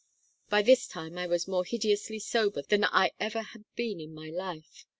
By 0.49 0.63
this 0.63 0.87
time 0.87 1.15
I 1.19 1.27
was 1.27 1.47
more 1.47 1.63
hideously 1.63 2.17
sober 2.17 2.63
than 2.63 2.85
I 2.85 3.11
ever 3.19 3.43
had 3.43 3.65
been 3.75 3.99
in 3.99 4.15
my 4.15 4.31
life. 4.31 4.87